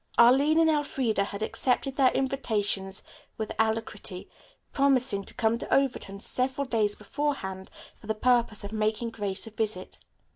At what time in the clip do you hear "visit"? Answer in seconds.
9.51-9.99